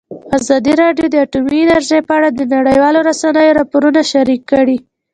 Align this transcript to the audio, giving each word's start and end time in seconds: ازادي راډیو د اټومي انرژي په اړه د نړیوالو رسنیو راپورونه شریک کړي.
ازادي 0.37 0.73
راډیو 0.83 1.05
د 1.11 1.15
اټومي 1.25 1.59
انرژي 1.63 1.99
په 2.07 2.13
اړه 2.17 2.29
د 2.31 2.41
نړیوالو 2.55 2.99
رسنیو 3.09 3.55
راپورونه 3.59 4.01
شریک 4.11 4.41
کړي. 4.51 4.77